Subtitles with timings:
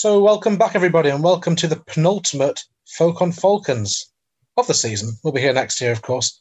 [0.00, 4.12] So, welcome back, everybody, and welcome to the penultimate Folk on Falcons
[4.56, 5.10] of the season.
[5.24, 6.40] We'll be here next year, of course.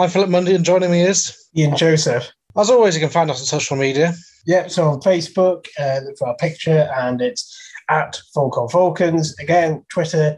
[0.00, 2.28] I'm Philip Mundy, and joining me is Ian Joseph.
[2.56, 4.12] As always, you can find us on social media.
[4.48, 7.56] Yep, so on Facebook, uh, look for our picture, and it's
[7.88, 9.38] at Folk on Falcons.
[9.38, 10.36] Again, Twitter,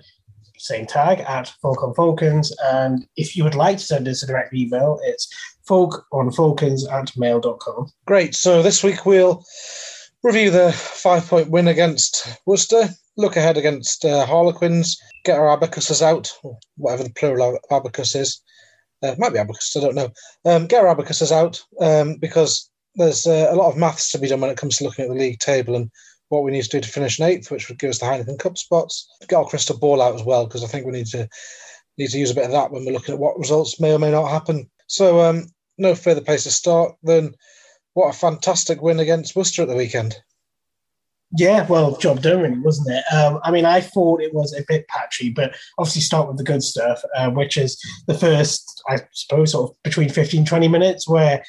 [0.58, 2.54] same tag, at Folk on Falcons.
[2.64, 5.26] And if you would like to send us a direct email, it's
[5.66, 7.90] folk on falcons at mail.com.
[8.06, 8.34] Great.
[8.34, 9.42] So, this week we'll
[10.22, 16.02] review the five point win against Worcester, look ahead against uh, Harlequins, get our abacuses
[16.02, 16.32] out,
[16.76, 18.40] whatever the plural of abacus is.
[19.02, 20.10] Uh, might be abacus, I don't know.
[20.44, 24.28] Um, get our abacuses out um, because there's uh, a lot of maths to be
[24.28, 25.90] done when it comes to looking at the league table and
[26.30, 28.38] what we need to do to finish in eighth, which would give us the Heineken
[28.38, 29.08] Cup spots.
[29.28, 31.28] Get our crystal ball out as well because I think we need to
[31.96, 33.98] need to use a bit of that when we're looking at what results may or
[33.98, 34.68] may not happen.
[34.88, 35.46] So, um,
[35.78, 37.34] no further place to start than
[37.98, 40.14] what a fantastic win against Worcester at the weekend.
[41.36, 43.02] Yeah, well, job done, really, wasn't it?
[43.12, 46.44] Um, I mean, I thought it was a bit patchy, but obviously start with the
[46.44, 51.08] good stuff, uh, which is the first, I suppose, sort of between 15, 20 minutes,
[51.08, 51.42] where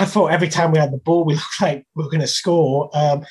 [0.00, 2.26] I thought every time we had the ball, we looked like we were going to
[2.26, 2.88] score.
[2.94, 3.26] Um,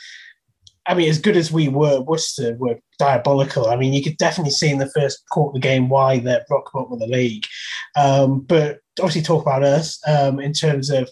[0.85, 3.67] I mean, as good as we were, Worcester were diabolical.
[3.67, 6.45] I mean, you could definitely see in the first quarter of the game why they're
[6.51, 7.47] rock up with the league.
[7.95, 11.09] Um, but obviously, talk about us um, in terms of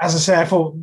[0.00, 0.74] as I say, I thought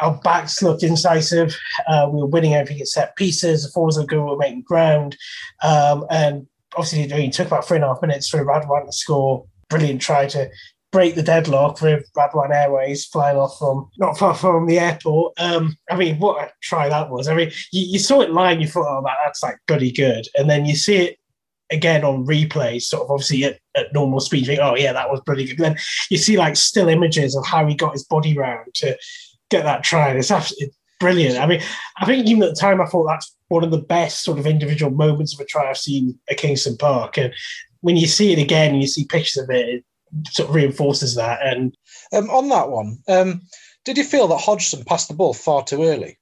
[0.00, 1.56] our backs looked incisive.
[1.86, 3.64] Uh, we were winning everything at set pieces.
[3.64, 5.16] The forwards were good, we were making ground.
[5.62, 9.46] Um, and obviously, it took about three and a half minutes for Radwan to score.
[9.68, 10.50] Brilliant try to
[10.92, 15.32] break the deadlock with Radwan Airways flying off from not far from the airport.
[15.40, 17.28] Um, I mean, what a try that was.
[17.28, 20.28] I mean, you, you saw it live, you thought, oh, that, that's like goody good.
[20.36, 21.18] And then you see it
[21.72, 25.20] again on replay, sort of obviously at, at normal speed, think, oh yeah, that was
[25.26, 25.56] pretty good.
[25.56, 25.76] But then
[26.10, 28.96] you see like still images of how he got his body round to
[29.50, 30.10] get that try.
[30.10, 31.38] It's absolutely brilliant.
[31.38, 31.60] I mean,
[31.98, 34.46] I think even at the time I thought that's one of the best sort of
[34.46, 37.18] individual moments of a try I've seen at Kingston Park.
[37.18, 37.34] And
[37.80, 39.84] when you see it again and you see pictures of it, it
[40.28, 41.40] sort of reinforces that.
[41.44, 41.76] And
[42.12, 43.42] um, on that one, um,
[43.84, 46.18] did you feel that Hodgson passed the ball far too early?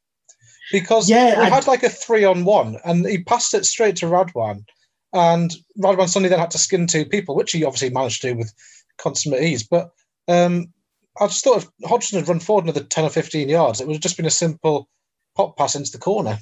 [0.73, 3.97] Because yeah, we I, had like a three on one, and he passed it straight
[3.97, 4.65] to Radwan,
[5.13, 8.39] and Radwan suddenly then had to skin two people, which he obviously managed to do
[8.39, 8.53] with
[8.99, 9.63] consummate ease.
[9.63, 9.91] But
[10.29, 10.73] um,
[11.21, 13.95] I just thought if Hodgson had run forward another 10 or 15 yards, it would
[13.95, 14.89] have just been a simple
[15.37, 16.39] pop pass into the corner.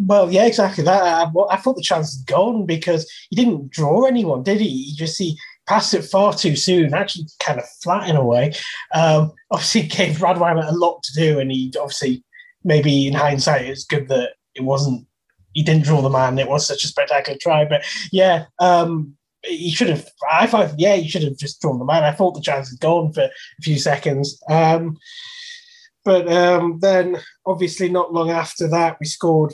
[0.00, 1.02] Well, yeah, exactly that.
[1.02, 4.84] I, I thought the chance was gone because he didn't draw anyone, did he?
[4.84, 8.54] He just he passed it far too soon, actually kind of flat in a way.
[8.94, 12.24] Um, obviously, gave Radwan a lot to do, and he obviously,
[12.64, 15.06] maybe in hindsight, it's good that it wasn't
[15.52, 16.38] he didn't draw the man.
[16.38, 17.64] It was such a spectacular try.
[17.64, 20.06] But yeah, um, he should have.
[20.30, 22.04] I thought, yeah, he should have just drawn the man.
[22.04, 24.42] I thought the chance had gone for a few seconds.
[24.50, 24.98] Um,
[26.04, 29.52] but um, then, obviously, not long after that, we scored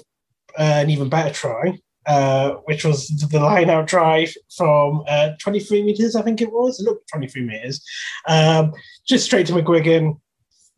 [0.59, 5.83] uh, an even better try, uh, which was the line out try from uh, 23
[5.83, 6.79] metres, I think it was.
[6.79, 7.83] It looked 23 metres.
[8.29, 8.73] Um,
[9.07, 10.21] just straight to McGuigan.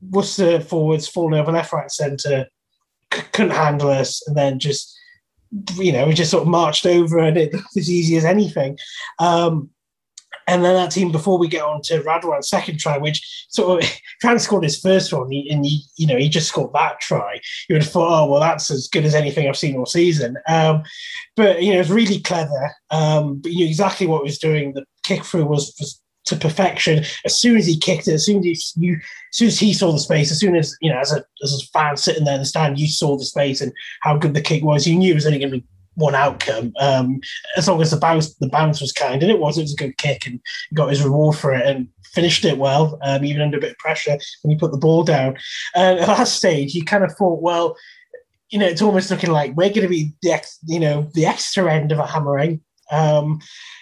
[0.00, 2.47] Worcester forwards falling over left, right, centre.
[3.12, 4.95] C- couldn't handle us, and then just
[5.76, 8.78] you know, we just sort of marched over and it looked as easy as anything.
[9.18, 9.70] Um,
[10.48, 13.90] and then that team, before we get on to Radwan's second try, which sort of
[14.20, 17.40] Fran scored his first one, and he, you know, he just scored that try.
[17.68, 20.36] You would have thought, oh well, that's as good as anything I've seen all season.
[20.48, 20.84] Um,
[21.34, 22.70] but you know, it was really clever.
[22.90, 24.72] Um, but you knew exactly what he was doing.
[24.72, 27.04] The kick through was, was to perfection.
[27.25, 29.92] As soon as he kicked it, as soon as you, as soon as he saw
[29.92, 32.41] the space, as soon as you know, as a as a fan sitting there in
[32.41, 33.72] the stand, you saw the space and
[34.03, 34.87] how good the kick was.
[34.87, 35.64] You knew it was only going to be
[35.94, 36.72] one outcome.
[36.78, 37.20] Um,
[37.56, 39.56] as long as the bounce the bounce was kind, and it was.
[39.56, 40.41] It was a good kick, and
[40.75, 43.78] got his reward for it, and finished it well, um, even under a bit of
[43.78, 45.37] pressure when he put the ball down.
[45.75, 47.76] And at that stage, you kind of thought, well.
[48.50, 51.26] You know, it's almost looking like we're going to be the ex, you know, the
[51.26, 52.60] extra end of a hammering.
[52.91, 53.41] Um,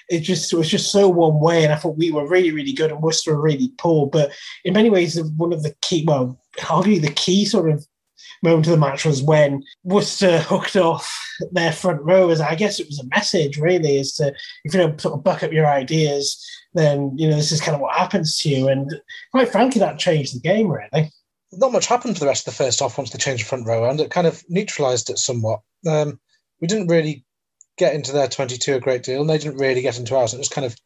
[0.09, 2.73] it just it was just so one way, and I thought we were really really
[2.73, 4.09] good and Worcester were really poor.
[4.09, 4.33] But
[4.65, 7.87] in many ways, one of the key, well, arguably the key sort of
[8.43, 11.11] moment of the match was when Worcester hooked off
[11.51, 12.41] their front rowers.
[12.41, 14.29] I guess it was a message really, is to
[14.65, 16.43] if you don't sort of buck up your ideas,
[16.75, 18.69] then you know this is kind of what happens to you.
[18.69, 18.93] And
[19.33, 21.11] quite frankly, that changed the game really.
[21.53, 23.67] Not much happened for the rest of the first half once they changed the front
[23.67, 25.61] row, and it kind of neutralised it somewhat.
[25.89, 26.21] Um,
[26.61, 27.25] we didn't really
[27.77, 30.35] get into their 22 a great deal, and they didn't really get into ours.
[30.35, 30.77] It just kind of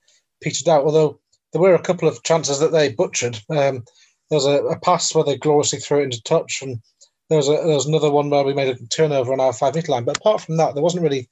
[0.42, 0.84] petered out.
[0.84, 1.20] Although
[1.52, 3.38] there were a couple of chances that they butchered.
[3.50, 3.84] Um,
[4.30, 6.80] there was a, a, pass where they gloriously threw it into touch, and
[7.30, 9.74] there was a, there was another one where we made a turnover on our five
[9.74, 10.04] metre line.
[10.04, 11.28] But apart from that, there wasn't really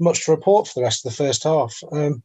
[0.00, 1.78] much to report for the rest of the first half.
[1.92, 2.22] Um,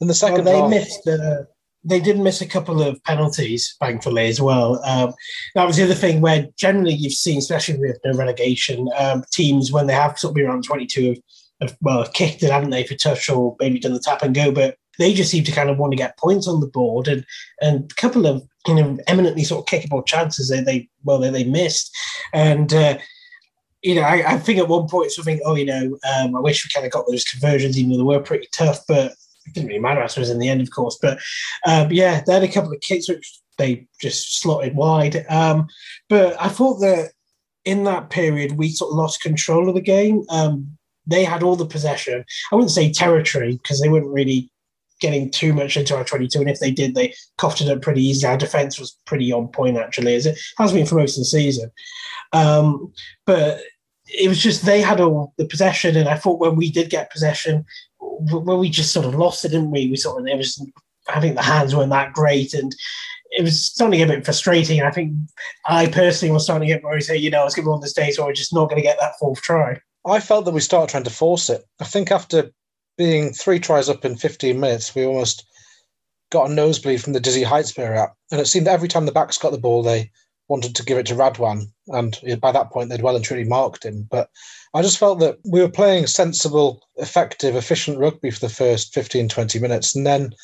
[0.00, 1.06] then the second well, they half, missed.
[1.06, 1.44] Uh,
[1.82, 4.82] they did miss a couple of penalties, thankfully, as well.
[4.84, 5.14] Um,
[5.54, 9.72] that was the other thing where generally you've seen, especially with no relegation, um, teams
[9.72, 11.16] when they have sort of around 22
[11.60, 14.34] have, well, have kicked it, haven't they, for touch or maybe done the tap and
[14.34, 17.08] go, but they just seem to kind of want to get points on the board
[17.08, 17.24] and
[17.62, 21.30] and a couple of you know eminently sort of kickable chances they, they well they,
[21.30, 21.96] they missed
[22.34, 22.98] and uh,
[23.82, 26.64] you know, I, I, think at one point something, oh, you know, um, I wish
[26.64, 29.12] we kind of got those conversions, even though they were pretty tough, but
[29.46, 30.98] it didn't really matter, I suppose, in the end, of course.
[31.00, 31.18] But
[31.66, 35.24] um, yeah, they had a couple of kicks which they just slotted wide.
[35.30, 35.66] Um,
[36.08, 37.12] but I thought that
[37.64, 40.24] in that period, we sort of lost control of the game.
[40.28, 40.76] Um,
[41.10, 42.24] they had all the possession.
[42.50, 44.50] I wouldn't say territory because they weren't really
[45.00, 46.40] getting too much into our 22.
[46.40, 48.30] And if they did, they coughed it up pretty easily.
[48.30, 51.26] Our defence was pretty on point, actually, as it has been for most of the
[51.26, 51.70] season.
[52.32, 52.92] Um,
[53.26, 53.60] but
[54.06, 57.10] it was just they had all the possession, and I thought when we did get
[57.10, 57.64] possession,
[57.98, 59.88] when we just sort of lost it, didn't we?
[59.88, 60.64] We sort of it was
[61.08, 62.74] I think the hands weren't that great, and
[63.30, 64.82] it was starting to get a bit frustrating.
[64.82, 65.14] I think
[65.66, 67.02] I personally was starting to get worried.
[67.02, 68.98] Say, you know, it's going to this day, so we're just not going to get
[69.00, 69.80] that fourth try.
[70.06, 71.64] I felt that we started trying to force it.
[71.80, 72.50] I think after
[72.96, 75.46] being three tries up in 15 minutes, we almost
[76.30, 78.14] got a nosebleed from the dizzy heights we were at.
[78.30, 80.10] And it seemed that every time the backs got the ball, they
[80.48, 83.84] wanted to give it to Radwan, and by that point they'd well and truly marked
[83.84, 84.06] him.
[84.10, 84.28] But
[84.74, 89.28] I just felt that we were playing sensible, effective, efficient rugby for the first 15,
[89.28, 90.34] 20 minutes, and then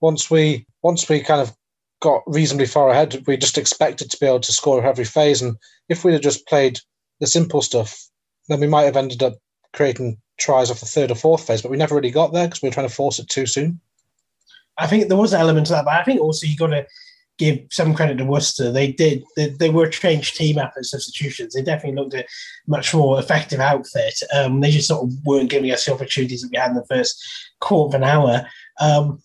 [0.00, 1.52] once we once we kind of
[2.00, 5.42] got reasonably far ahead, we just expected to be able to score every phase.
[5.42, 5.56] And
[5.88, 6.78] if we'd have just played
[7.18, 7.98] the simple stuff,
[8.48, 9.34] then we might have ended up
[9.72, 12.62] creating tries off the third or fourth phase, but we never really got there because
[12.62, 13.80] we were trying to force it too soon.
[14.78, 16.86] I think there was an element to that, but I think also you got to
[17.38, 18.70] give some credit to Worcester.
[18.70, 19.24] They did.
[19.36, 21.54] They, they were changed team after substitutions.
[21.54, 22.26] They definitely looked a
[22.66, 24.14] much more effective outfit.
[24.34, 26.86] Um, they just sort of weren't giving us the opportunities that we had in the
[26.86, 27.22] first
[27.60, 28.46] quarter of an hour.
[28.80, 29.20] Um,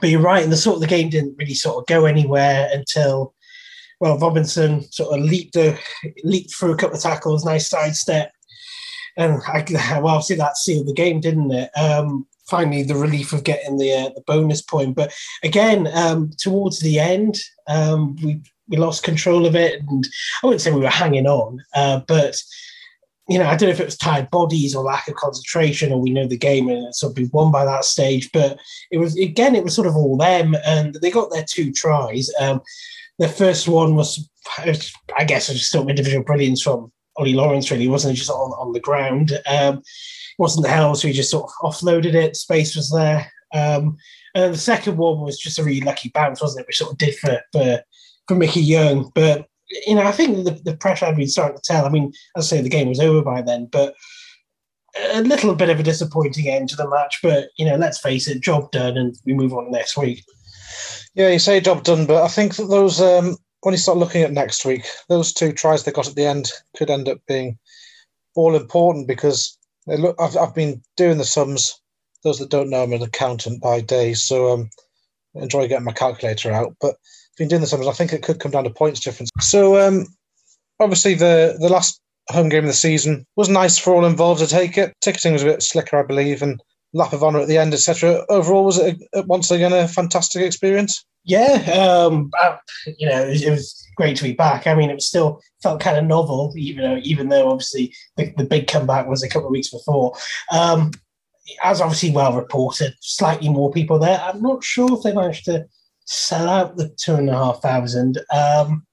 [0.00, 2.68] but you're right, and the sort of the game didn't really sort of go anywhere
[2.72, 3.34] until
[4.00, 5.76] well, Robinson sort of leaped a,
[6.22, 8.30] leaped through a couple of tackles, nice sidestep,
[9.18, 9.64] and I,
[10.00, 11.70] well, obviously that sealed the game, didn't it?
[11.76, 14.96] Um, finally the relief of getting the uh, the bonus point.
[14.96, 15.12] But
[15.42, 17.38] again, um, towards the end,
[17.68, 20.08] um, we we lost control of it, and
[20.42, 22.36] I wouldn't say we were hanging on, uh, but
[23.28, 26.00] you know, I don't know if it was tired bodies or lack of concentration, or
[26.00, 28.30] we know the game and it's sort of been won by that stage.
[28.32, 28.58] But
[28.90, 32.30] it was again, it was sort of all them, and they got their two tries.
[32.40, 32.62] Um,
[33.18, 37.70] the first one was, I guess, was just sort of individual brilliance from Ollie Lawrence.
[37.70, 39.38] Really, wasn't just on on the ground.
[39.46, 39.82] Um,
[40.38, 42.36] wasn't the hell, so he just sort of offloaded it.
[42.36, 43.30] Space was there.
[43.54, 43.96] Um,
[44.34, 46.66] and the second one was just a really lucky bounce, wasn't it?
[46.66, 47.82] Which sort of did for for,
[48.26, 49.10] for Mickey Young.
[49.14, 49.46] But
[49.86, 51.84] you know, I think the, the pressure had been starting to tell.
[51.84, 53.94] I mean, as I say, the game was over by then, but
[55.12, 57.18] a little bit of a disappointing end to the match.
[57.22, 60.24] But you know, let's face it, job done, and we move on next week.
[61.14, 64.22] Yeah, you say job done, but I think that those um, when you start looking
[64.22, 67.58] at next week, those two tries they got at the end could end up being
[68.36, 71.80] all important because look, I've, I've been doing the sums.
[72.24, 74.70] Those that don't know, I'm an accountant by day, so um,
[75.36, 76.74] I enjoy getting my calculator out.
[76.80, 77.86] But I've been doing the sums.
[77.86, 79.30] I think it could come down to points difference.
[79.40, 80.06] So um,
[80.80, 82.00] obviously, the the last
[82.30, 84.94] home game of the season was nice for all involved to take it.
[85.00, 86.60] Ticketing was a bit slicker, I believe, and
[86.92, 88.24] lap of honour at the end, etc.
[88.28, 91.04] Overall, was it a, once again a fantastic experience?
[91.24, 92.58] Yeah, um, I,
[92.98, 94.66] you know, it was, it was great to be back.
[94.66, 98.44] I mean, it still felt kind of novel, even though even though obviously the, the
[98.44, 100.14] big comeback was a couple of weeks before.
[100.52, 100.92] Um,
[101.62, 104.20] as obviously well reported, slightly more people there.
[104.20, 105.66] I'm not sure if they managed to
[106.04, 108.18] sell out the two and a half thousand.
[108.32, 108.86] Um,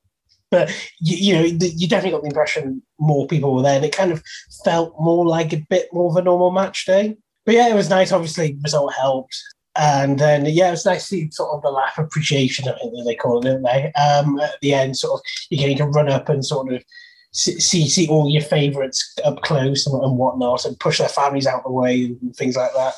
[0.52, 3.96] but you, you, know, you definitely got the impression more people were there, and it
[3.96, 4.22] kind of
[4.64, 7.18] felt more like a bit more of a normal match day.
[7.46, 8.12] But yeah, it was nice.
[8.12, 9.36] Obviously, result helped.
[9.78, 12.94] And then, yeah, it was nice to see sort of the laugh appreciation, I think
[13.06, 13.92] they call it, don't they?
[13.94, 16.84] Um, at the end, sort of, you're getting to run up and sort of
[17.36, 21.64] see see all your favourites up close and, and, whatnot and push their families out
[21.64, 22.94] the way and things like that.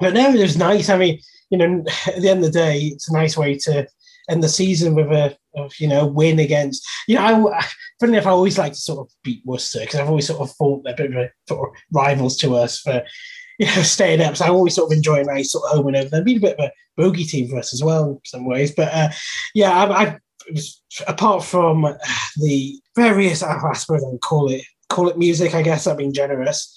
[0.00, 0.88] But no, it was nice.
[0.88, 1.20] I mean,
[1.50, 3.86] you know, at the end of the day, it's a nice way to
[4.28, 5.36] end the season with a,
[5.78, 7.66] you know, win against, you know, I,
[8.00, 10.54] funny enough, I always like to sort of beat Worcester because I've always sort of
[10.56, 13.02] thought they're a bit of a, sort of rivals to us for
[13.64, 14.36] know, staying up.
[14.36, 16.08] So I always sort of enjoy nice sort of home and over.
[16.08, 18.74] They've been a bit of a bogey team for us as well in some ways.
[18.74, 19.08] But uh,
[19.54, 20.18] yeah, I, I
[20.50, 21.82] was, apart from
[22.36, 25.54] the various, I suppose I would call it call it music.
[25.54, 26.72] I guess I'm being generous.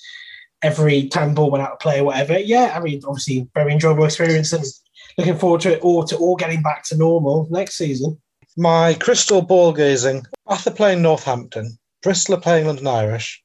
[0.62, 2.38] Every time ball went out to play or whatever.
[2.38, 4.66] Yeah, I mean, obviously, very enjoyable experience and
[5.18, 8.20] looking forward to it all to all getting back to normal next season.
[8.58, 10.26] My crystal ball gazing.
[10.50, 13.42] After playing Northampton, Bristol are playing London Irish,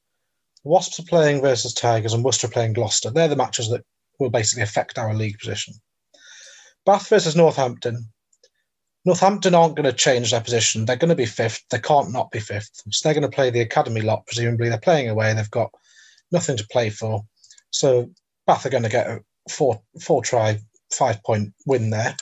[0.65, 3.11] Wasps are playing versus Tigers and Worcester playing Gloucester.
[3.11, 3.85] They're the matches that
[4.19, 5.75] will basically affect our league position.
[6.85, 8.11] Bath versus Northampton.
[9.05, 10.85] Northampton aren't going to change their position.
[10.85, 11.63] They're going to be fifth.
[11.69, 12.81] They can't not be fifth.
[12.89, 14.25] So they're going to play the academy lot.
[14.25, 15.33] Presumably, they're playing away.
[15.33, 15.71] They've got
[16.31, 17.23] nothing to play for.
[17.69, 18.09] So
[18.47, 20.59] Bath are going to get a four four try
[20.91, 22.15] five point win there.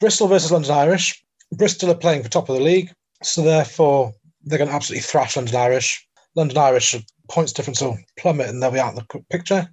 [0.00, 1.24] Bristol versus London Irish.
[1.52, 2.90] Bristol are playing for top of the league,
[3.22, 6.04] so therefore they're going to absolutely thrash London Irish.
[6.34, 6.96] London Irish
[7.28, 9.68] points difference will plummet and they'll be out of the picture.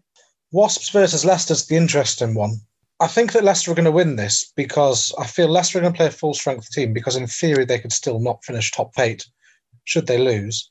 [0.51, 2.59] Wasps versus Leicester's the interesting one.
[2.99, 5.93] I think that Leicester are going to win this because I feel Leicester are going
[5.93, 8.91] to play a full strength team because in theory they could still not finish top
[8.99, 9.25] eight
[9.85, 10.69] should they lose.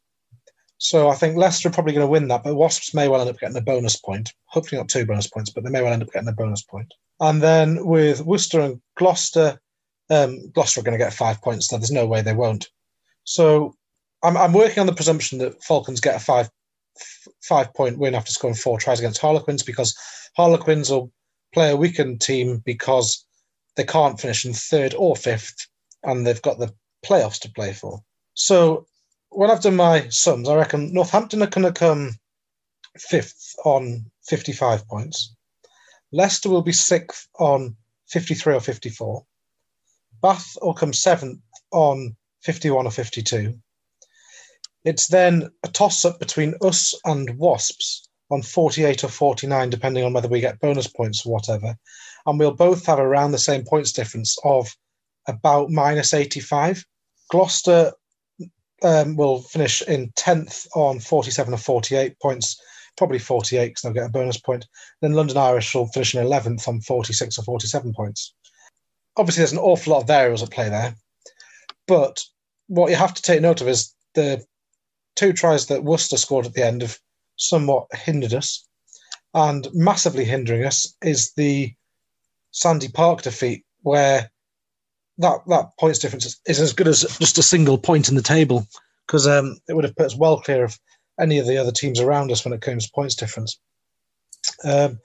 [0.79, 3.29] So I think Leicester are probably going to win that, but Wasps may well end
[3.29, 4.33] up getting a bonus point.
[4.47, 6.95] Hopefully not two bonus points, but they may well end up getting a bonus point.
[7.19, 9.61] And then with Worcester and Gloucester,
[10.09, 11.69] um, Gloucester are going to get five points.
[11.69, 12.71] So there's no way they won't.
[13.25, 13.77] So
[14.23, 16.51] I'm, I'm working on the presumption that Falcons get a five
[17.43, 19.97] five point win after scoring four tries against Harlequins because
[20.37, 21.13] Harlequins will
[21.55, 23.25] play a weakened team because
[23.77, 25.69] they can't finish in third or fifth
[26.03, 26.73] and they've got the
[27.05, 28.03] playoffs to play for.
[28.35, 28.87] So
[29.31, 32.13] when I've done my sums, I reckon Northampton are going to come
[32.99, 35.35] fifth on 55 points.
[36.13, 37.77] Leicester will be sixth on
[38.09, 39.25] 53 or 54.
[40.21, 43.59] Bath will come seventh on 51 or 52.
[44.85, 50.13] It's then a toss up between us and Wasps on 48 or 49, depending on
[50.13, 51.77] whether we get bonus points or whatever.
[52.27, 54.75] And we'll both have around the same points difference of
[55.27, 56.85] about minus 85.
[57.31, 57.93] Gloucester
[58.83, 62.61] um, will finish in 10th on 47 or 48 points,
[62.97, 64.67] probably 48 because they'll get a bonus point.
[65.01, 68.35] Then London Irish will finish in 11th on 46 or 47 points.
[69.17, 70.95] Obviously, there's an awful lot of variables at play there.
[71.87, 72.23] But
[72.69, 74.45] what you have to take note of is the
[75.17, 76.99] two tries that Worcester scored at the end have
[77.37, 78.67] somewhat hindered us.
[79.35, 81.73] And massively hindering us is the
[82.51, 84.31] Sandy Park defeat, where
[85.19, 88.67] that that points difference is, as good as just a single point in the table
[89.07, 90.79] because um, it would have put us well clear of
[91.21, 93.59] any of the other teams around us when it comes to points difference.
[94.65, 94.99] Um,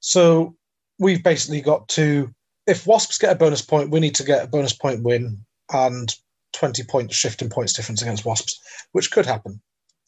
[0.00, 0.56] so
[0.98, 2.32] we've basically got to,
[2.66, 6.14] if Wasps get a bonus point, we need to get a bonus point win and
[6.58, 8.60] 20 point shift in points difference against Wasps,
[8.92, 9.60] which could happen.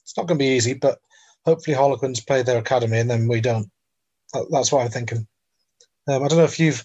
[0.02, 0.99] It's not going to be easy, but
[1.45, 3.71] hopefully Harlequins play their academy and then we don't.
[4.50, 5.26] That's what I'm thinking.
[6.09, 6.85] Um, I don't know if you've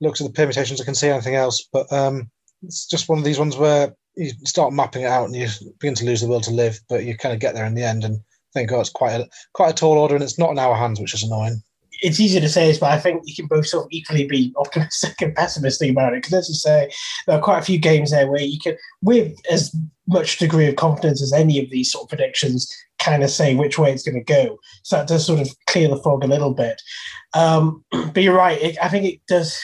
[0.00, 1.66] looked at the permutations, I can see anything else.
[1.72, 2.30] But um,
[2.62, 5.48] it's just one of these ones where you start mapping it out and you
[5.80, 7.84] begin to lose the will to live, but you kind of get there in the
[7.84, 8.20] end and
[8.52, 11.00] think, oh, it's quite a quite a tall order, and it's not in our hands,
[11.00, 11.62] which is annoying.
[12.02, 14.52] It's easy to say this, but I think you can both sort of equally be
[14.56, 16.22] optimistic and pessimistic about it.
[16.22, 16.90] Because as you say,
[17.26, 19.74] there are quite a few games there where you can, with as
[20.06, 23.78] much degree of confidence as any of these sort of predictions, kind of say which
[23.78, 24.58] way it's going to go.
[24.82, 26.80] So that does sort of clear the fog a little bit.
[27.34, 28.60] Um, but you're right.
[28.60, 29.60] It, I think it does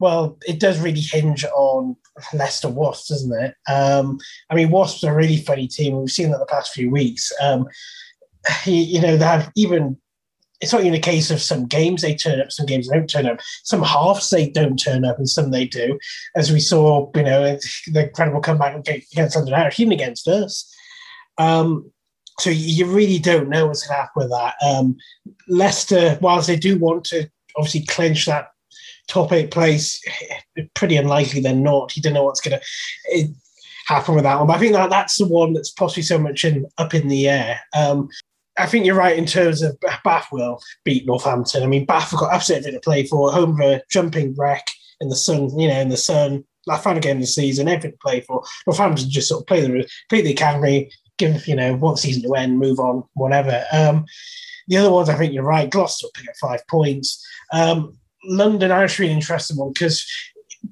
[0.00, 1.96] well, it does really hinge on
[2.32, 3.54] Leicester Wasps, doesn't it?
[3.70, 4.18] Um,
[4.50, 5.98] I mean, Wasps are a really funny team.
[5.98, 7.32] We've seen that the past few weeks.
[7.42, 7.66] Um,
[8.64, 9.96] you, you know, they have even.
[10.60, 13.08] It's not even a case of some games they turn up, some games they don't
[13.08, 13.38] turn up.
[13.62, 15.98] Some halves they don't turn up, and some they do,
[16.34, 17.10] as we saw.
[17.14, 20.74] You know, the incredible comeback against London Irish, even against us.
[21.38, 21.92] Um,
[22.40, 24.54] so you really don't know what's going to happen with that.
[24.64, 24.96] Um,
[25.48, 28.50] Leicester, whilst they do want to obviously clinch that
[29.08, 30.00] top eight place,
[30.74, 31.96] pretty unlikely they're not.
[31.96, 33.34] You don't know what's going to
[33.88, 34.46] happen with that one.
[34.46, 37.28] But I think that that's the one that's possibly so much in up in the
[37.28, 37.60] air.
[37.76, 38.08] Um,
[38.58, 41.62] I think you're right in terms of Bath will beat Northampton.
[41.62, 43.32] I mean, Bath have got absolutely to play for.
[43.32, 44.66] Home of a jumping wreck
[45.00, 46.44] in the sun, you know, in the sun.
[46.66, 48.42] Last final game of the season, everything to play for.
[48.66, 52.34] Northampton just sort of play the play the academy, give you know one season to
[52.34, 53.64] end, move on, whatever.
[53.72, 54.04] Um,
[54.66, 55.70] the other ones, I think you're right.
[55.70, 57.26] Gloucester pick up five points.
[57.52, 60.06] Um, London Irish really interesting one because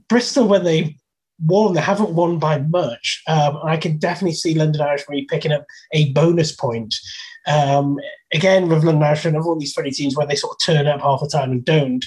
[0.09, 0.97] Bristol, when they
[1.45, 3.23] won, they haven't won by much.
[3.27, 6.95] Um, I can definitely see London Irish really picking up a bonus point.
[7.47, 7.99] Um,
[8.33, 11.01] again, with London Irish and all these funny teams where they sort of turn up
[11.01, 12.05] half the time and don't.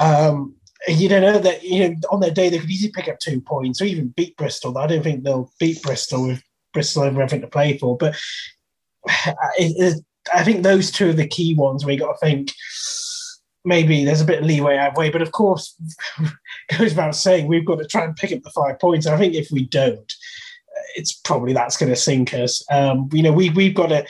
[0.00, 0.54] Um,
[0.88, 3.40] you don't know that you know on their day they could easily pick up two
[3.40, 4.76] points or even beat Bristol.
[4.76, 7.96] I don't think they'll beat Bristol with Bristol over everything to play for.
[7.96, 8.16] But
[9.08, 12.52] I think those two are the key ones where you got to think
[13.64, 15.10] maybe there's a bit of leeway our way.
[15.10, 15.74] But of course,
[16.18, 16.32] it
[16.78, 19.06] goes without saying, we've got to try and pick up the five points.
[19.06, 20.12] I think if we don't,
[20.96, 22.64] it's probably that's going to sink us.
[22.70, 24.06] Um, you know, we we've got to.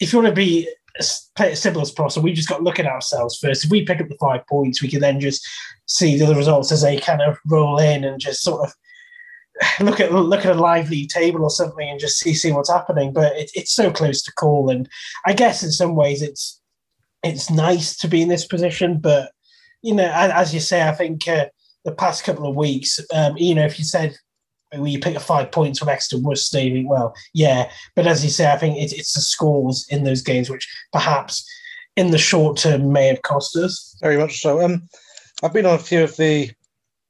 [0.00, 2.86] If you want to be as simple as possible, we just got to look at
[2.86, 3.64] ourselves first.
[3.64, 5.46] If we pick up the five points, we can then just
[5.86, 8.74] see the results as they kind of roll in and just sort of
[9.80, 13.12] look at look at a lively table or something and just see see what's happening.
[13.12, 14.88] But it, it's so close to call, and
[15.26, 16.60] I guess in some ways it's
[17.22, 19.30] it's nice to be in this position, but
[19.82, 21.46] you know, as you say, I think uh,
[21.84, 24.16] the past couple of weeks, um, you know, if you said
[24.72, 27.70] you pick a five points from Exeter Worcester, you well, yeah.
[27.96, 31.48] But as you say, I think it's, it's the scores in those games which perhaps
[31.96, 33.96] in the short term may have cost us.
[34.00, 34.62] Very much so.
[34.62, 34.88] Um,
[35.42, 36.50] I've been on a few of the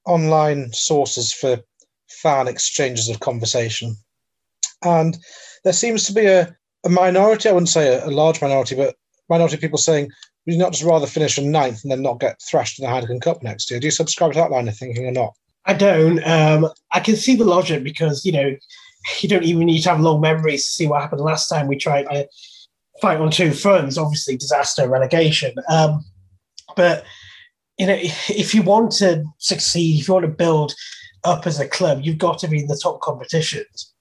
[0.07, 1.59] online sources for
[2.09, 3.97] fan exchanges of conversation,
[4.83, 5.19] and
[5.65, 7.49] there seems to be a, a minority.
[7.49, 8.97] I wouldn't say a, a large minority, but
[9.29, 10.11] minority of people saying
[10.47, 13.21] you not just rather finish in ninth and then not get thrashed in the Heineken
[13.21, 13.81] Cup next year?
[13.81, 15.35] Do you subscribe to that line of thinking or not?
[15.67, 16.23] I don't.
[16.27, 18.57] Um, I can see the logic because you know
[19.21, 21.77] you don't even need to have long memories to see what happened last time we
[21.77, 22.29] tried to
[23.01, 23.99] fight on two fronts.
[23.99, 25.55] Obviously, disaster, relegation.
[25.69, 26.05] Um,
[26.77, 27.05] but
[27.79, 30.75] you know, if you want to succeed, if you want to build
[31.25, 33.93] up as a club, you've got to be in the top competitions.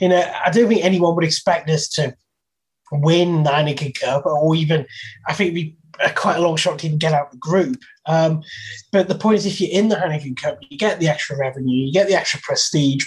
[0.00, 2.14] You know, I don't think anyone would expect us to
[2.92, 4.86] win the Heineken Cup, or even
[5.26, 5.76] I think we
[6.14, 7.82] quite a long shot to even get out of the group.
[8.06, 8.42] Um,
[8.92, 11.86] but the point is, if you're in the Heineken Cup, you get the extra revenue,
[11.86, 13.06] you get the extra prestige.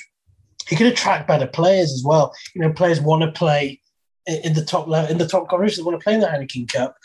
[0.69, 2.33] You can attract better players as well.
[2.53, 3.79] You know, players want to play
[4.27, 6.95] in the top level, in the top competitions, want to play in the Heineken Cup.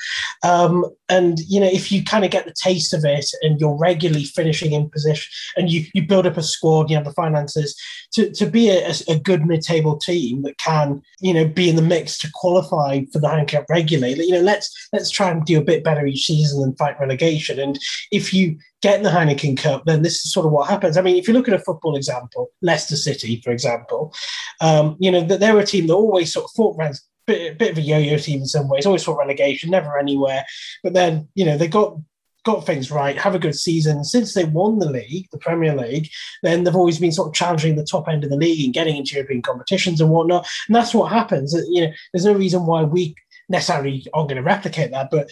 [0.42, 3.78] Um, and you know, if you kind of get the taste of it, and you're
[3.78, 7.78] regularly finishing in position, and you you build up a squad, you have the finances
[8.12, 11.82] to, to be a, a good mid-table team that can you know be in the
[11.82, 14.24] mix to qualify for the Heineken Cup regularly.
[14.24, 17.58] You know, let's let's try and do a bit better each season and fight relegation.
[17.58, 17.78] And
[18.10, 20.96] if you get in the Heineken Cup, then this is sort of what happens.
[20.96, 24.12] I mean, if you look at a football example, Leicester City, for example,
[24.60, 27.78] um, you know, they're a team that always sort of fought around bit, bit of
[27.78, 28.86] a yo-yo team in some ways.
[28.86, 30.44] Always for relegation, never anywhere.
[30.82, 31.96] But then you know they got
[32.44, 34.04] got things right, have a good season.
[34.04, 36.10] Since they won the league, the Premier League,
[36.42, 38.96] then they've always been sort of challenging the top end of the league and getting
[38.96, 40.46] into European competitions and whatnot.
[40.66, 41.54] And that's what happens.
[41.68, 43.14] You know, there's no reason why we
[43.48, 45.30] necessarily aren't going to replicate that, but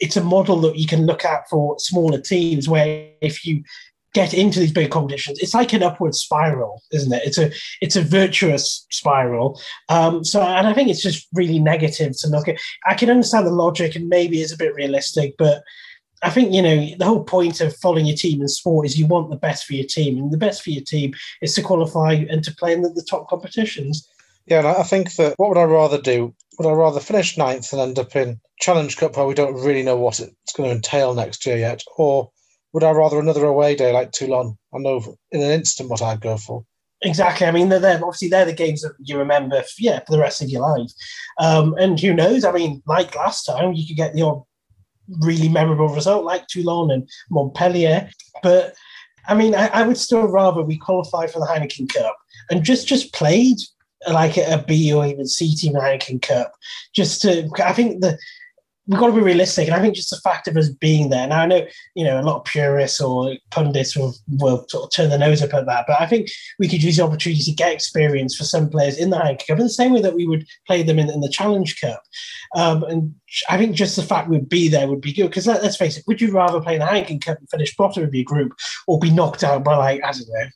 [0.00, 3.62] it's a model that you can look at for smaller teams where if you
[4.12, 7.22] get into these big competitions, it's like an upward spiral, isn't it?
[7.24, 7.50] It's a
[7.80, 9.60] it's a virtuous spiral.
[9.88, 12.58] Um, so, and I think it's just really negative to look at.
[12.86, 15.62] I can understand the logic, and maybe it's a bit realistic, but
[16.22, 19.06] I think you know the whole point of following your team in sport is you
[19.06, 22.12] want the best for your team, and the best for your team is to qualify
[22.12, 24.08] and to play in the, the top competitions.
[24.46, 26.34] Yeah, and I think that what would I rather do?
[26.58, 29.82] Would I rather finish ninth and end up in Challenge Cup where we don't really
[29.82, 32.30] know what it's going to entail next year yet, or
[32.72, 34.56] would I rather another away day like Toulon?
[34.74, 36.64] I know in an instant what I'd go for.
[37.02, 37.46] Exactly.
[37.46, 40.20] I mean, they're, they're obviously they're the games that you remember, for, yeah, for the
[40.20, 40.90] rest of your life.
[41.38, 42.44] Um, and who knows?
[42.44, 44.44] I mean, like last time, you could get odd
[45.20, 48.10] really memorable result like Toulon and Montpellier.
[48.42, 48.74] But
[49.26, 52.16] I mean, I, I would still rather we qualify for the Heineken Cup
[52.50, 53.56] and just just played
[54.10, 56.52] like a B or even C team Heineken Cup.
[56.94, 58.18] Just to, I think the
[58.90, 59.68] we've got to be realistic.
[59.68, 61.24] And I think just the fact of us being there.
[61.28, 64.90] Now I know, you know, a lot of purists or pundits will, will sort of
[64.90, 67.52] turn their nose up at that, but I think we could use the opportunity to
[67.52, 70.26] get experience for some players in the Heineken Cup in the same way that we
[70.26, 72.02] would play them in, in the Challenge Cup.
[72.56, 73.14] Um, and
[73.48, 75.28] I think just the fact we'd be there would be good.
[75.28, 77.76] Because let, us face it, would you rather play in the Heineken Cup and finish
[77.76, 80.46] bottom of your group or be knocked out by like, I don't know,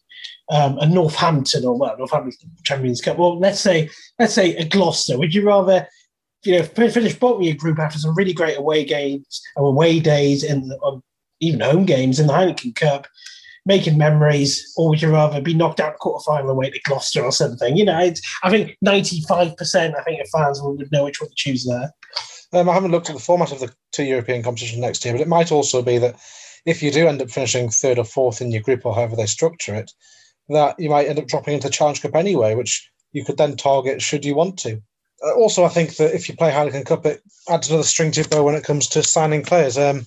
[0.50, 3.16] um, a Northampton or well, Northampton Champions Cup.
[3.16, 5.16] Well, let's say let's say a Gloucester.
[5.18, 5.86] Would you rather
[6.44, 10.00] you know, finish bottom of your group after some really great away games and away
[10.00, 11.02] days and um,
[11.40, 13.06] even home games in the Heineken Cup,
[13.66, 17.76] making memories, or would you rather be knocked out quarterfinal away to Gloucester or something?
[17.76, 17.98] You know,
[18.42, 21.90] I think 95% I think of fans would know which one to choose there.
[22.52, 25.20] Um, I haven't looked at the format of the two European competitions next year, but
[25.20, 26.16] it might also be that
[26.66, 29.26] if you do end up finishing third or fourth in your group or however they
[29.26, 29.90] structure it,
[30.48, 34.02] that you might end up dropping into Challenge Cup anyway, which you could then target
[34.02, 34.80] should you want to.
[35.24, 38.20] Uh, also, I think that if you play Heineken Cup, it adds another string to
[38.20, 39.78] your bow when it comes to signing players.
[39.78, 40.06] Um,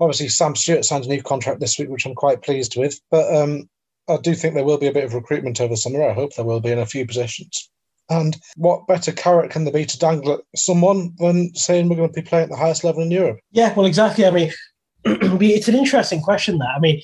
[0.00, 3.00] obviously, Sam Stuart signed a new contract this week, which I'm quite pleased with.
[3.10, 3.68] But um,
[4.08, 6.02] I do think there will be a bit of recruitment over the summer.
[6.02, 7.70] I hope there will be in a few positions.
[8.10, 12.12] And what better carrot can there be to dangle at someone than saying we're going
[12.12, 13.38] to be playing at the highest level in Europe?
[13.52, 14.26] Yeah, well, exactly.
[14.26, 14.52] I mean,
[15.04, 16.58] it's an interesting question.
[16.58, 17.00] That I mean,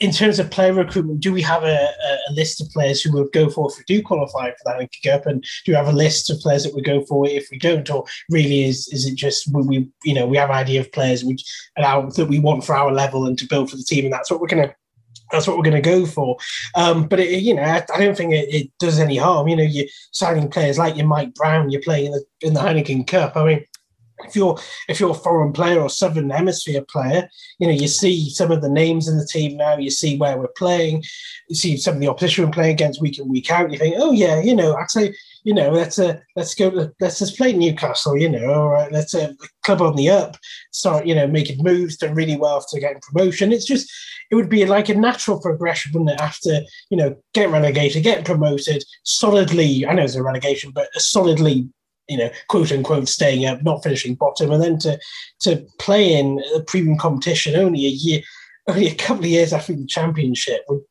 [0.00, 1.90] in terms of player recruitment, do we have a,
[2.28, 5.02] a, list of players who would go for if we do qualify for that Heineken
[5.04, 7.58] Cup, and do we have a list of players that we go for if we
[7.58, 10.80] don't, or really is is it just we, we you know we have an idea
[10.80, 11.36] of players we
[11.78, 14.30] our, that we want for our level and to build for the team, and that's
[14.30, 14.74] what we're gonna
[15.30, 16.38] that's what we're going to go for.
[16.74, 19.46] Um, but it, you know, I, I don't think it, it, does any harm.
[19.46, 22.60] You know, you're signing players like your Mike Brown, you're playing in the, in the
[22.60, 23.36] Heineken Cup.
[23.36, 23.64] I mean,
[24.26, 27.28] if you're if you're a foreign player or southern hemisphere player
[27.58, 30.38] you know you see some of the names in the team now you see where
[30.38, 31.02] we're playing
[31.48, 33.94] you see some of the opposition we're playing against week in week out you think
[33.98, 38.16] oh yeah you know i'd you know let's uh, let's go let's just play newcastle
[38.16, 40.36] you know all right let's uh, club on the up
[40.72, 43.52] start you know making moves done really well after getting promotion.
[43.52, 43.90] It's just
[44.30, 48.24] it would be like a natural progression wouldn't it after you know getting relegated getting
[48.24, 51.68] promoted solidly i know it's a relegation but solidly
[52.08, 54.98] you know, quote unquote, staying up, not finishing bottom, and then to
[55.40, 58.20] to play in a premium competition only a year,
[58.66, 60.82] only a couple of years after the championship would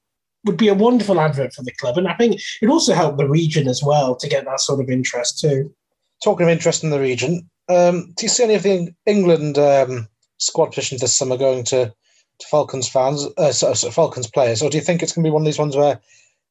[0.45, 3.27] would be a wonderful advert for the club, and I think it also helped the
[3.27, 5.73] region as well to get that sort of interest too.
[6.23, 10.07] Talking of interest in the region, um, do you see any of the England um,
[10.37, 11.93] squad positions this summer going to,
[12.39, 13.51] to Falcons fans, uh,
[13.91, 15.99] Falcons players, or do you think it's going to be one of these ones where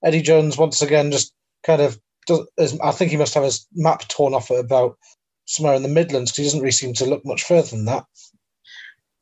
[0.05, 1.33] Eddie Jones once again just
[1.65, 4.99] kind of does, I think he must have his map torn off at about
[5.47, 8.05] somewhere in the Midlands because he doesn't really seem to look much further than that.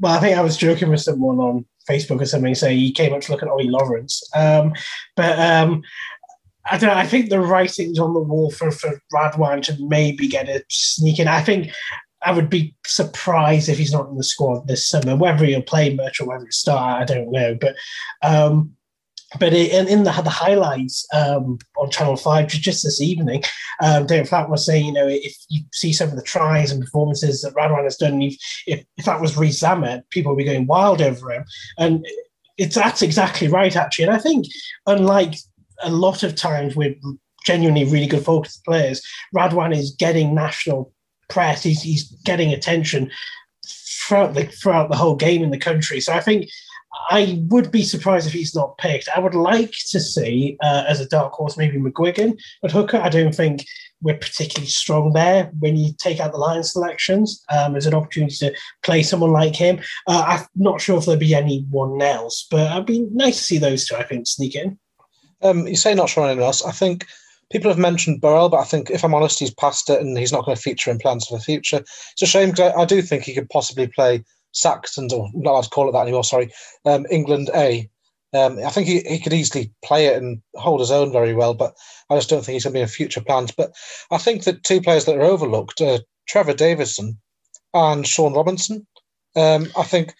[0.01, 3.13] Well, I think I was joking with someone on Facebook or something saying he came
[3.13, 4.23] up to look at Ollie Lawrence.
[4.35, 4.73] Um,
[5.17, 5.83] but um,
[6.71, 10.27] I don't know, I think the writing's on the wall for, for Radwan to maybe
[10.27, 11.29] get a sneak in.
[11.29, 11.71] I think
[12.23, 15.15] I would be surprised if he's not in the squad this summer.
[15.15, 17.57] Whether he'll play much or whether he'll start, I don't know.
[17.61, 17.77] But
[18.23, 18.75] um,
[19.39, 23.43] but in, in the, the highlights um, on Channel 5 just this evening,
[23.83, 26.83] um, David Flatman was saying, you know, if you see some of the tries and
[26.83, 30.45] performances that Radwan has done, if, if, if that was Reece Zammit, people would be
[30.45, 31.45] going wild over him.
[31.79, 32.07] And
[32.57, 34.07] it's that's exactly right, actually.
[34.07, 34.47] And I think,
[34.87, 35.35] unlike
[35.83, 36.97] a lot of times with
[37.45, 39.03] genuinely really good focused players,
[39.35, 40.93] Radwan is getting national
[41.29, 41.63] press.
[41.63, 43.11] He's, he's getting attention
[44.07, 46.01] throughout the throughout the whole game in the country.
[46.01, 46.49] So I think
[47.11, 49.09] I would be surprised if he's not picked.
[49.15, 52.99] I would like to see, uh, as a dark horse, maybe McGuigan at hooker.
[52.99, 53.65] I don't think
[54.01, 57.43] we're particularly strong there when you take out the Lions selections.
[57.51, 59.81] Um, as an opportunity to play someone like him.
[60.07, 63.59] Uh, I'm not sure if there'll be anyone else, but it'd be nice to see
[63.59, 64.79] those two, I think, sneak in.
[65.43, 66.65] Um, you say not sure anyone else.
[66.65, 67.07] I think
[67.51, 70.33] people have mentioned Burrell, but I think, if I'm honest, he's past it and he's
[70.33, 71.79] not going to feature in plans for the future.
[71.79, 75.53] It's a shame because I, I do think he could possibly play Saxons, or not
[75.53, 76.51] allowed to call it that anymore, sorry,
[76.85, 77.89] um, England A.
[78.33, 81.55] Um, I think he, he could easily play it and hold his own very well,
[81.55, 81.75] but
[82.11, 83.53] I just don't think he's going to be in future plans.
[83.53, 83.73] But
[84.11, 87.21] I think that two players that are overlooked are Trevor Davison
[87.73, 88.87] and Sean Robinson.
[89.37, 90.15] Um, I think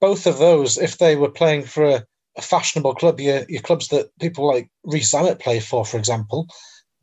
[0.00, 3.88] both of those, if they were playing for a, a fashionable club, your, your clubs
[3.88, 6.48] that people like Reece Zammit play for, for example,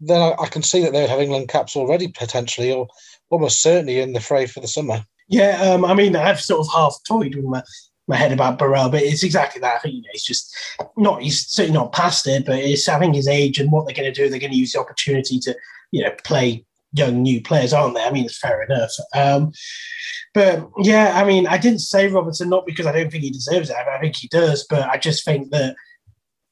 [0.02, 2.88] then I, I can see that they would have England caps already potentially, or
[3.30, 5.06] almost certainly in the fray for the summer.
[5.30, 7.64] Yeah, um, I mean, I've sort of half toyed with my,
[8.08, 9.76] my head about Burrell, but it's exactly that.
[9.76, 10.56] I think you know, he's just
[10.98, 14.12] not, he's certainly not past it, but it's having his age and what they're going
[14.12, 14.28] to do.
[14.28, 15.56] They're going to use the opportunity to,
[15.92, 18.04] you know, play young new players, aren't they?
[18.04, 18.92] I mean, it's fair enough.
[19.14, 19.52] Um,
[20.34, 23.70] but yeah, I mean, I didn't say Robertson not because I don't think he deserves
[23.70, 23.76] it.
[23.76, 25.76] I think he does, but I just think that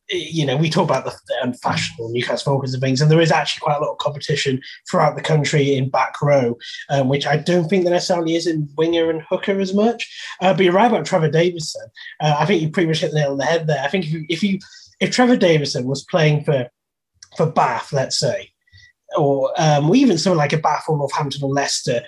[0.10, 3.32] you know, we talk about the um, fashionable Newcastle Falcons and things, and there is
[3.32, 6.58] actually quite a lot of competition throughout the country in back row,
[6.90, 10.10] um, which I don't think there necessarily is in winger and hooker as much.
[10.42, 11.88] Uh, but you're right about Trevor Davison.
[12.22, 13.84] Uh, I think you pretty much hit the nail on the head there.
[13.84, 14.60] I think if you if you
[15.00, 16.70] if Trevor Davison was playing for
[17.36, 18.52] for Bath, let's say,
[19.18, 22.02] or um, even someone like a Bath or Northampton or Leicester,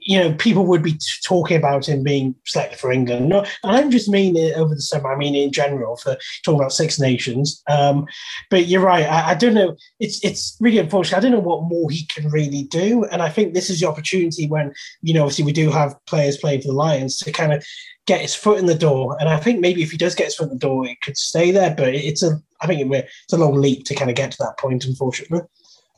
[0.00, 3.28] you know, people would be talking about him being selected for England.
[3.28, 5.12] No, I don't just mean it over the summer.
[5.12, 7.62] I mean in general for talking about Six Nations.
[7.68, 8.06] Um,
[8.50, 9.04] but you're right.
[9.04, 9.76] I, I, don't know.
[10.00, 11.18] It's it's really unfortunate.
[11.18, 13.04] I don't know what more he can really do.
[13.04, 16.36] And I think this is the opportunity when you know, obviously, we do have players
[16.36, 17.64] playing for the Lions to kind of
[18.06, 19.16] get his foot in the door.
[19.18, 21.16] And I think maybe if he does get his foot in the door, it could
[21.16, 21.74] stay there.
[21.74, 24.58] But it's a, I think it's a long leap to kind of get to that
[24.58, 24.84] point.
[24.84, 25.40] Unfortunately.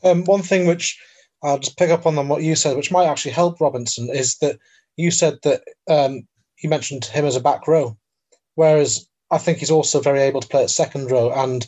[0.03, 0.97] Um, one thing which
[1.43, 4.57] I'll just pick up on what you said, which might actually help Robinson, is that
[4.95, 6.27] you said that um,
[6.61, 7.97] you mentioned him as a back row,
[8.55, 11.31] whereas I think he's also very able to play at second row.
[11.31, 11.67] And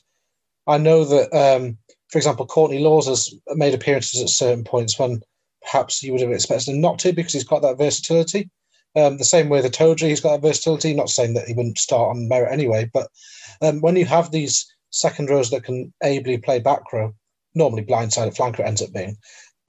[0.68, 1.78] I know that, um,
[2.10, 5.22] for example, Courtney Lawes has made appearances at certain points when
[5.62, 8.50] perhaps you would have expected him not to because he's got that versatility.
[8.96, 10.96] Um, the same way Itoje, he's got that versatility.
[10.96, 13.08] Not saying that he wouldn't start on merit anyway, but
[13.62, 17.14] um, when you have these second rows that can ably play back row,
[17.54, 19.18] normally blindside flanker ends up being,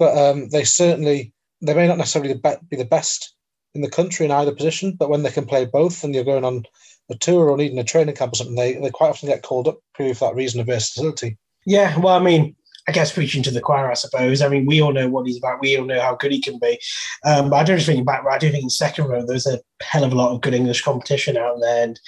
[0.00, 2.34] but um, they certainly they may not necessarily
[2.68, 3.34] be the best
[3.74, 6.44] in the country in either position, but when they can play both and you're going
[6.44, 6.64] on
[7.10, 9.68] a tour or needing a training camp or something, they, they quite often get called
[9.68, 11.36] up purely for that reason of versatility.
[11.66, 12.56] Yeah, well, I mean,
[12.88, 14.40] I guess preaching to the choir, I suppose.
[14.40, 15.60] I mean, we all know what he's about.
[15.60, 16.80] We all know how good he can be.
[17.26, 18.24] Um, but I don't think back.
[18.28, 20.82] I do think in second row, there's a hell of a lot of good English
[20.82, 22.00] competition out there, and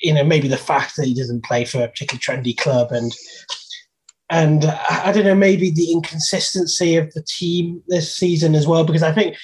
[0.00, 3.12] you know, maybe the fact that he doesn't play for a particularly trendy club and
[4.30, 9.02] and I don't know, maybe the inconsistency of the team this season as well, because
[9.02, 9.36] I think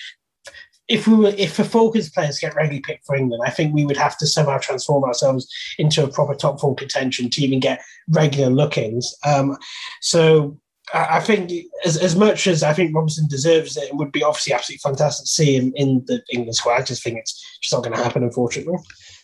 [0.89, 3.85] if we were if the Falcons players get regularly picked for England, I think we
[3.85, 7.81] would have to somehow transform ourselves into a proper top four contention to even get
[8.09, 9.15] regular lookings.
[9.25, 9.57] Um,
[10.01, 10.59] so
[10.93, 11.53] I think
[11.85, 15.25] as, as much as I think Robinson deserves it, it would be obviously absolutely fantastic
[15.25, 16.81] to see him in the England squad.
[16.81, 18.77] I just think it's just not going to happen, unfortunately.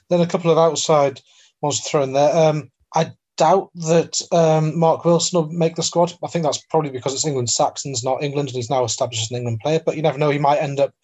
[0.09, 1.21] Then a couple of outside
[1.63, 2.37] ones thrown there.
[2.37, 6.13] Um, I doubt that um, Mark Wilson will make the squad.
[6.25, 9.31] I think that's probably because it's England Saxons, not England, and he's now established as
[9.31, 9.81] an England player.
[9.85, 10.95] But you never know; he might end up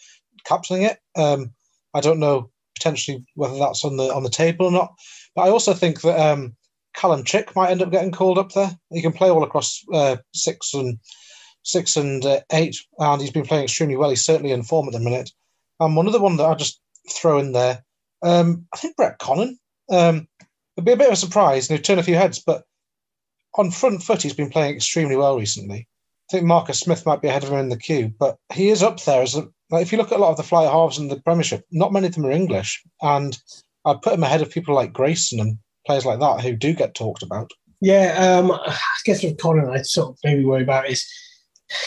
[0.44, 0.98] captaining it.
[1.16, 1.52] Um,
[1.94, 4.94] I don't know potentially whether that's on the on the table or not.
[5.34, 6.54] But I also think that um,
[6.94, 8.70] Callum Chick might end up getting called up there.
[8.90, 10.98] He can play all across uh, six and
[11.62, 14.10] six and uh, eight, and he's been playing extremely well.
[14.10, 15.30] He's certainly in form at the minute.
[15.80, 17.84] And one other one that I just throw in there,
[18.22, 19.56] um, I think Brett Connon.
[19.90, 20.28] Um,
[20.76, 22.64] it'd be a bit of a surprise, and he'd turn a few heads, but
[23.54, 25.88] on front foot, he's been playing extremely well recently.
[26.30, 28.82] I think Marcus Smith might be ahead of him in the queue, but he is
[28.82, 30.98] up there as a, like if you look at a lot of the fly halves
[30.98, 33.38] in the Premiership, not many of them are English, and
[33.84, 36.94] I'd put him ahead of people like Grayson and players like that who do get
[36.94, 37.50] talked about.
[37.80, 41.04] Yeah, um, I guess with Connon, I sort of maybe worry about is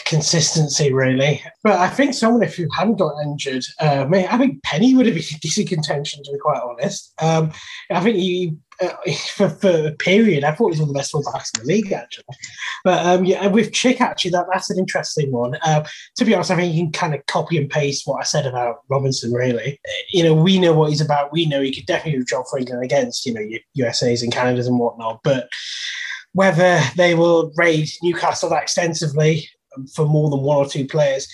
[0.04, 1.42] consistency, really.
[1.62, 5.14] But I think someone, if you hadn't got injured, uh, I think Penny would have
[5.14, 7.12] been decent contention, to be quite honest.
[7.20, 7.52] Um,
[7.90, 8.88] I think he, uh,
[9.34, 11.72] for, for a period, I thought he was one of the best fullbacks in the
[11.72, 12.24] league, actually.
[12.84, 15.56] But um, yeah, with Chick, actually, that, that's an interesting one.
[15.62, 15.84] Uh,
[16.16, 18.46] to be honest, I think you can kind of copy and paste what I said
[18.46, 19.80] about Robinson, really.
[20.10, 21.32] You know, we know what he's about.
[21.32, 24.66] We know he could definitely do a for England against, you know, USA's and Canada's
[24.66, 25.20] and whatnot.
[25.22, 25.48] But
[26.36, 29.48] whether they will raid Newcastle that extensively
[29.94, 31.28] for more than one or two players.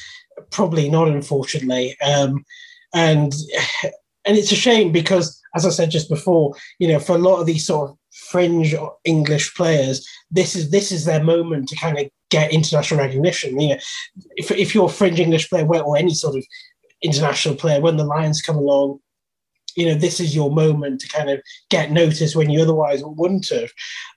[0.51, 1.97] Probably not, unfortunately.
[2.01, 2.45] Um,
[2.95, 3.35] and
[4.25, 7.41] and it's a shame because, as I said just before, you know, for a lot
[7.41, 7.97] of these sort of
[8.31, 8.75] fringe
[9.05, 13.61] English players, this is this is their moment to kind of get international recognition.
[13.61, 13.79] You know,
[14.37, 16.45] if, if you're a fringe English player or any sort of
[17.03, 19.01] international player, when the Lions come along,
[19.77, 23.49] you know, this is your moment to kind of get noticed when you otherwise wouldn't
[23.49, 23.71] have.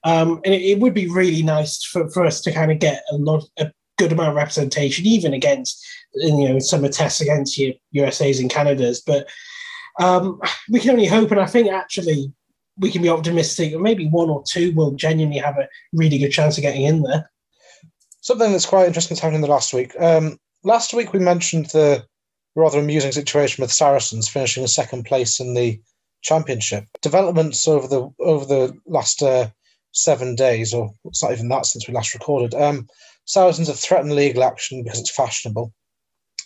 [0.04, 3.04] Um, and it, it, would be really nice for, for us to kind of get
[3.12, 7.74] a lot, a good amount of representation, even against you know some tests against your
[7.92, 9.02] USA's and Canada's.
[9.02, 9.28] But
[10.00, 12.32] um, we can only hope, and I think actually
[12.78, 13.72] we can be optimistic.
[13.72, 17.04] that Maybe one or two will genuinely have a really good chance of getting in
[17.04, 17.30] there.
[18.22, 19.94] Something that's quite interesting happened in the last week.
[20.00, 22.06] Um, last week we mentioned the
[22.56, 25.80] rather amusing situation with Saracens finishing in second place in the
[26.22, 26.86] championship.
[27.02, 29.50] Developments over the over the last uh,
[29.92, 32.54] seven days, or it's not even that since we last recorded.
[32.54, 32.88] Um,
[33.26, 35.74] Saracens have threatened legal action because it's fashionable.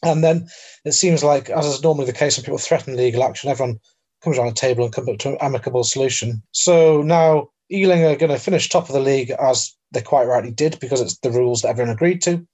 [0.04, 0.48] And then
[0.86, 3.80] it seems like, as is normally the case when people threaten legal action, everyone
[4.24, 6.42] comes around a table and comes up to an amicable solution.
[6.52, 10.52] So now Ealing are going to finish top of the league as they quite rightly
[10.52, 12.46] did because it's the rules that everyone agreed to.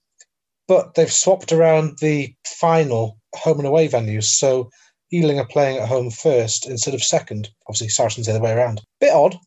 [0.68, 4.24] But they've swapped around the final home and away venues.
[4.24, 4.70] So
[5.12, 7.48] Ealing are playing at home first instead of second.
[7.68, 8.82] Obviously, Saracens the other way around.
[9.00, 9.38] Bit odd,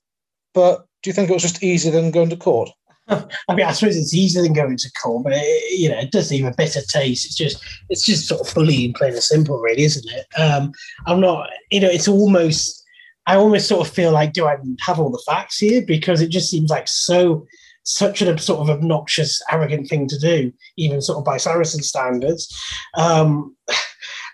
[0.54, 2.70] but do you think it was just easier than going to court?
[3.10, 6.12] I mean, I suppose it's easier than going to court, but it, you know, it
[6.12, 7.26] does leave a bitter taste.
[7.26, 10.26] It's just, it's just sort of bullying, plain and simple, really, isn't it?
[10.40, 10.72] Um,
[11.08, 12.86] I'm not, you know, it's almost,
[13.26, 15.84] I almost sort of feel like, do I have all the facts here?
[15.86, 17.46] Because it just seems like so,
[17.84, 22.48] such a sort of obnoxious, arrogant thing to do, even sort of by Saracen standards.
[22.96, 23.56] Um,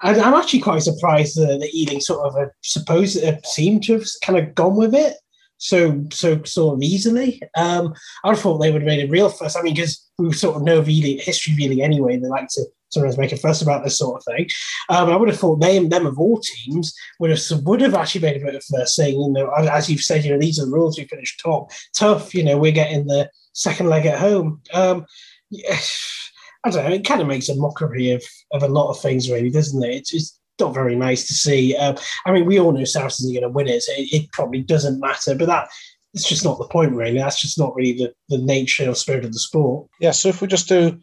[0.04, 3.94] and I'm actually quite surprised that, the Ealing sort of uh, supposed uh, seem to
[3.94, 5.16] have kind of gone with it
[5.58, 7.42] so so sort of easily.
[7.56, 9.56] Um, I thought they would have made a real fuss.
[9.56, 12.18] I mean, because we sort of know really history really anyway.
[12.18, 14.48] They like to sometimes make a fuss about this sort of thing.
[14.90, 18.22] Um, I would have thought they them of all teams would have would have actually
[18.22, 20.66] made a bit of fuss, saying you know as you've said, you know these are
[20.66, 20.98] the rules.
[20.98, 22.34] We finished top, tough.
[22.34, 24.62] You know we're getting the second leg at home.
[24.74, 25.06] Um,
[25.50, 25.78] yeah,
[26.64, 26.96] I don't know.
[26.96, 29.96] It kind of makes a mockery of of a lot of things, really, doesn't it?
[29.96, 31.76] It's just not very nice to see.
[31.76, 34.32] Um, I mean, we all know Saracens are going to win it, so it, it,
[34.32, 35.36] probably doesn't matter.
[35.36, 35.70] But that
[36.14, 37.18] it's just not the point, really.
[37.18, 39.88] That's just not really the, the nature or spirit of the sport.
[40.00, 40.12] Yeah.
[40.12, 41.00] So if we just do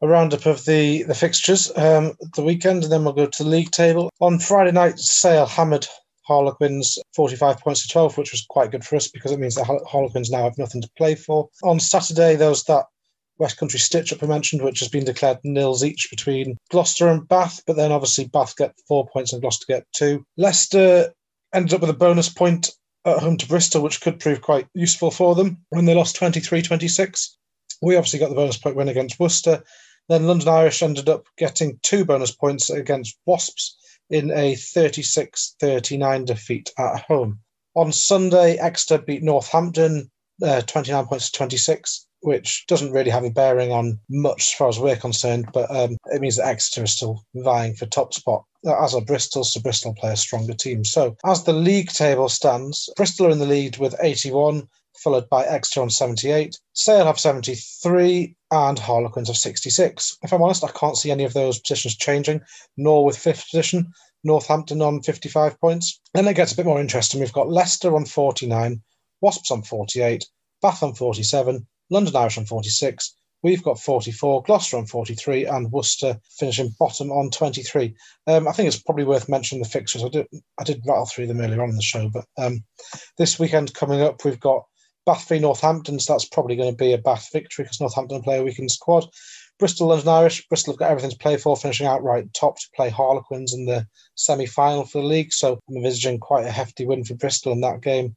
[0.00, 3.50] a roundup of the the fixtures um, the weekend, and then we'll go to the
[3.50, 4.98] league table on Friday night.
[4.98, 5.86] Sale hammered
[6.28, 9.64] Harlequins 45 points to 12, which was quite good for us because it means that
[9.64, 11.48] Harlequins now have nothing to play for.
[11.64, 12.84] On Saturday, there was that
[13.38, 17.26] West Country Stitch Up I mentioned, which has been declared nils each between Gloucester and
[17.26, 20.24] Bath, but then obviously Bath get four points and Gloucester get two.
[20.36, 21.12] Leicester
[21.54, 22.70] ended up with a bonus point
[23.04, 26.62] at home to Bristol, which could prove quite useful for them when they lost 23
[26.62, 27.36] 26.
[27.80, 29.62] We obviously got the bonus point win against Worcester.
[30.08, 33.76] Then London Irish ended up getting two bonus points against Wasps
[34.10, 37.40] in a 36 39 defeat at home.
[37.74, 40.10] On Sunday, Exeter beat Northampton
[40.42, 42.07] uh, 29 points to 26.
[42.20, 45.96] Which doesn't really have a bearing on much as far as we're concerned, but um,
[46.06, 48.44] it means that Exeter is still vying for top spot.
[48.66, 50.84] As are Bristol, so Bristol play a stronger team.
[50.84, 55.44] So, as the league table stands, Bristol are in the lead with 81, followed by
[55.44, 56.58] Exeter on 78.
[56.72, 60.18] Sale have 73 and Harlequins have 66.
[60.22, 62.40] If I'm honest, I can't see any of those positions changing,
[62.76, 63.92] nor with fifth position.
[64.24, 66.00] Northampton on 55 points.
[66.14, 67.20] Then it gets a bit more interesting.
[67.20, 68.82] We've got Leicester on 49,
[69.20, 70.24] Wasps on 48,
[70.60, 73.14] Bath on 47, London Irish on 46.
[73.42, 77.94] We've got 44, Gloucester on 43, and Worcester finishing bottom on 23.
[78.26, 80.04] Um, I think it's probably worth mentioning the fixtures.
[80.04, 80.26] I did,
[80.58, 82.64] I did rattle through them earlier on in the show, but um,
[83.16, 84.64] this weekend coming up, we've got
[85.06, 88.38] Bath v Northampton, so that's probably going to be a Bath victory because Northampton play
[88.38, 89.06] a weekend squad.
[89.58, 90.46] Bristol London Irish.
[90.48, 93.86] Bristol have got everything to play for, finishing outright top to play Harlequins in the
[94.14, 95.32] semi final for the league.
[95.32, 98.14] So I'm envisaging quite a hefty win for Bristol in that game.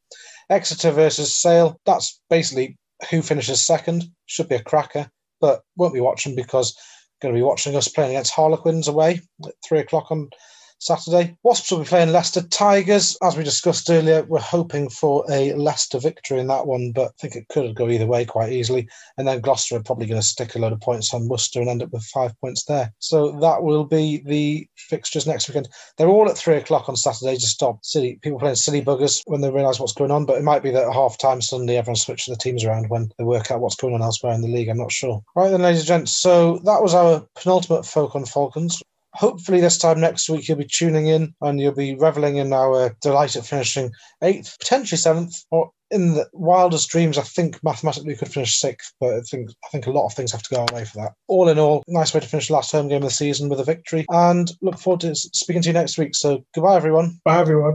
[0.49, 1.79] Exeter versus Sale.
[1.85, 2.77] That's basically
[3.09, 4.03] who finishes second.
[4.25, 5.09] Should be a cracker,
[5.39, 6.77] but won't be watching because
[7.21, 10.29] going to be watching us playing against Harlequins away at three o'clock on
[10.81, 11.37] Saturday.
[11.43, 13.15] Wasps will be playing Leicester Tigers.
[13.21, 17.21] As we discussed earlier, we're hoping for a Leicester victory in that one, but I
[17.21, 18.89] think it could go either way quite easily.
[19.15, 21.69] And then Gloucester are probably going to stick a load of points on Worcester and
[21.69, 22.91] end up with five points there.
[22.97, 25.69] So that will be the fixtures next weekend.
[25.97, 29.41] They're all at three o'clock on Saturday to stop silly people playing silly buggers when
[29.41, 30.25] they realise what's going on.
[30.25, 33.11] But it might be that at half time Sunday everyone switches the teams around when
[33.19, 34.67] they work out what's going on elsewhere in the league.
[34.67, 35.21] I'm not sure.
[35.35, 36.11] Right then, ladies and gents.
[36.17, 38.81] So that was our penultimate folk on Falcons
[39.13, 42.95] hopefully this time next week you'll be tuning in and you'll be reveling in our
[43.01, 48.15] delight at finishing eighth, potentially seventh, or in the wildest dreams, I think mathematically we
[48.15, 50.65] could finish sixth, but I think I think a lot of things have to go
[50.71, 51.13] away for that.
[51.27, 53.59] All in all, nice way to finish the last home game of the season with
[53.59, 56.15] a victory, and look forward to speaking to you next week.
[56.15, 57.19] So goodbye, everyone.
[57.25, 57.69] Bye, everyone.